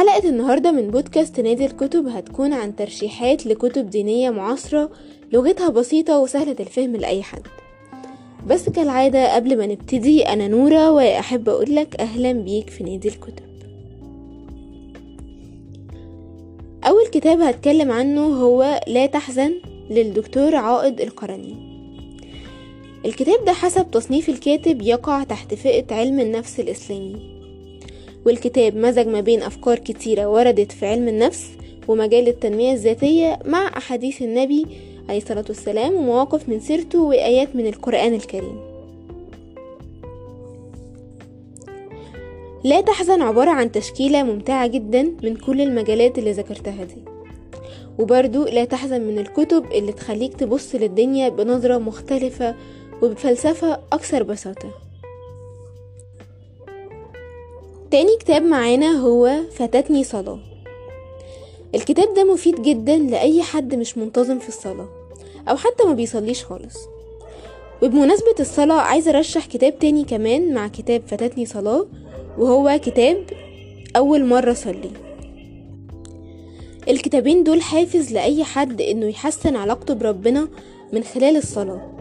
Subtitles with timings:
[0.00, 4.90] حلقة النهاردة من بودكاست نادي الكتب هتكون عن ترشيحات لكتب دينية معاصرة
[5.32, 7.42] لغتها بسيطة وسهلة الفهم لأي حد.
[8.46, 13.44] بس كالعادة قبل ما نبتدي أنا نورة وأحب أقولك أهلا بيك في نادي الكتب.
[16.84, 19.52] أول كتاب هتكلم عنه هو لا تحزن
[19.90, 21.54] للدكتور عائد القرني.
[23.04, 27.39] الكتاب ده حسب تصنيف الكاتب يقع تحت فئة علم النفس الإسلامي.
[28.26, 31.46] والكتاب مزج ما بين أفكار كتيرة وردت في علم النفس
[31.88, 34.66] ومجال التنمية الذاتية مع أحاديث النبي
[35.08, 38.60] عليه الصلاة والسلام ومواقف من سيرته وآيات من القرآن الكريم.
[42.64, 47.02] لا تحزن عبارة عن تشكيلة ممتعة جدا من كل المجالات اللي ذكرتها دي.
[47.98, 52.54] وبرضو لا تحزن من الكتب اللي تخليك تبص للدنيا بنظرة مختلفة
[53.02, 54.89] وبفلسفة أكثر بساطة.
[57.90, 60.38] تاني كتاب معانا هو فاتتني صلاة.
[61.74, 64.88] الكتاب ده مفيد جدا لأي حد مش منتظم في الصلاة
[65.48, 66.78] أو حتى ما بيصليش خالص.
[67.82, 71.86] وبمناسبة الصلاة عايزة أرشح كتاب تاني كمان مع كتاب فاتتني صلاة
[72.38, 73.24] وهو كتاب
[73.96, 74.90] أول مرة صلي
[76.88, 80.48] الكتابين دول حافز لأي حد إنه يحسن علاقته بربنا
[80.92, 81.99] من خلال الصلاة.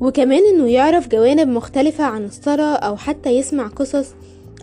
[0.00, 4.14] وكمان إنه يعرف جوانب مختلفة عن الصلاة أو حتى يسمع قصص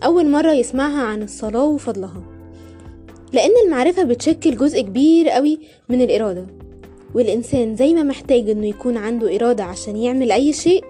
[0.04, 2.22] أول مرة يسمعها عن الصلاة وفضلها.
[3.32, 6.46] لأن المعرفة بتشكل جزء كبير قوي من الإرادة.
[7.14, 10.84] والإنسان زي ما محتاج إنه يكون عنده إرادة عشان يعمل أي شيء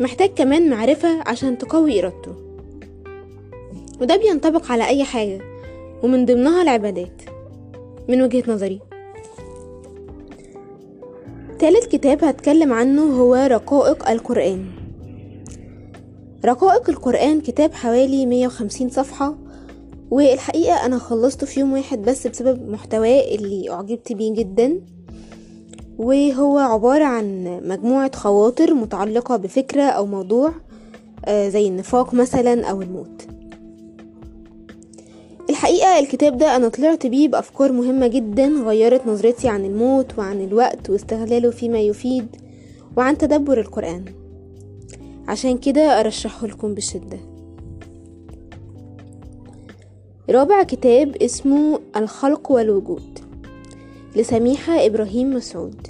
[0.00, 2.34] محتاج كمان معرفة عشان تقوي إرادته.
[4.00, 5.40] وده بينطبق على أي حاجة
[6.02, 7.22] ومن ضمنها العبادات.
[8.08, 8.80] من وجهة نظري.
[11.64, 14.64] تالت كتاب هتكلم عنه هو رقائق القرآن.
[16.44, 19.34] رقائق القرآن كتاب حوالي 150 صفحة
[20.10, 24.80] والحقيقة أنا خلصته في يوم واحد بس بسبب محتواه اللي أعجبت بيه جدا.
[25.98, 30.52] وهو عبارة عن مجموعة خواطر متعلقة بفكرة أو موضوع
[31.28, 33.26] زي النفاق مثلا أو الموت.
[35.64, 40.90] الحقيقة الكتاب ده أنا طلعت بيه بأفكار مهمة جدا غيرت نظرتي عن الموت وعن الوقت
[40.90, 42.26] واستغلاله فيما يفيد
[42.96, 44.04] وعن تدبر القرآن.
[45.28, 47.18] عشان كده أرشحه لكم بشدة.
[50.30, 53.18] رابع كتاب اسمه الخلق والوجود
[54.16, 55.86] لسميحة إبراهيم مسعود.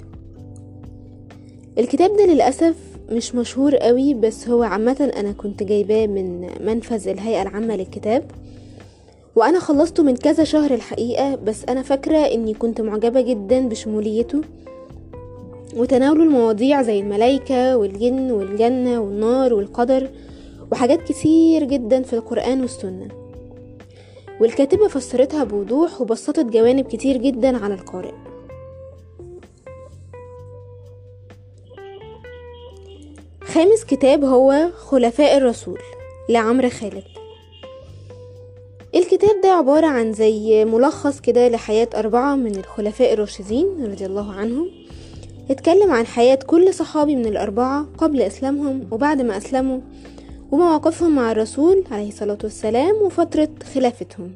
[1.77, 2.75] الكتاب ده للأسف
[3.11, 8.23] مش مشهور قوي بس هو عامة أنا كنت جايباه من منفذ الهيئة العامة للكتاب.
[9.35, 14.41] وأنا خلصته من كذا شهر الحقيقة بس أنا فاكرة إني كنت معجبة جدا بشموليته
[15.75, 20.09] وتناوله المواضيع زي الملايكة والجن والجنة والنار والقدر
[20.71, 23.07] وحاجات كتير جدا في القرآن والسنة.
[24.41, 28.13] والكاتبة فسرتها بوضوح وبسطت جوانب كتير جدا على القارئ.
[33.43, 35.79] خامس كتاب هو خلفاء الرسول
[36.29, 37.24] لعمرو خالد.
[39.25, 44.69] الكتاب ده عبارة عن زي ملخص كده لحياة أربعة من الخلفاء الراشدين رضي الله عنهم.
[45.51, 49.79] اتكلم عن حياة كل صحابي من الأربعة قبل إسلامهم وبعد ما أسلموا
[50.51, 54.31] ومواقفهم مع الرسول عليه الصلاة والسلام وفترة خلافتهم.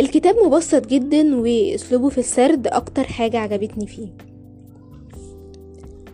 [0.00, 4.08] الكتاب مبسط جدا وأسلوبه في السرد أكتر حاجة عجبتني فيه.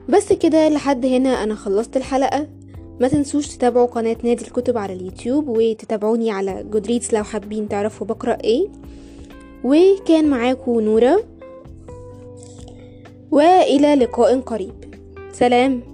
[0.08, 2.46] بس كده لحد هنا أنا خلصت الحلقة.
[3.00, 8.38] ما تنسوش تتابعوا قناة نادي الكتب على اليوتيوب وتتابعوني على جودريتس لو حابين تعرفوا بقرأ
[8.44, 8.68] إيه.
[9.64, 11.24] وكان معاكم نورة
[13.30, 14.74] وإلى لقاء قريب.
[15.32, 15.89] سلام.